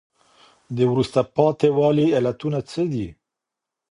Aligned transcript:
د 0.75 0.77
وروسته 0.91 1.19
پاتي 1.35 1.69
والي 1.77 2.07
علتونه 2.17 2.59
څه 2.71 2.81
دي؟ 2.93 3.07